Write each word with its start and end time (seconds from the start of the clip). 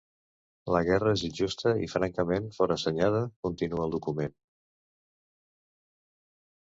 La 0.75 0.79
guerra 0.85 1.11
és 1.17 1.23
injusta 1.27 1.73
i 1.87 1.89
francament 1.91 2.47
forassenyada, 2.59 3.19
continua 3.49 3.85
el 3.89 3.93
document. 3.97 4.33